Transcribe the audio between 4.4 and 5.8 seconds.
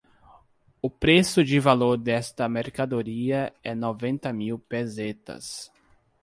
pesetas.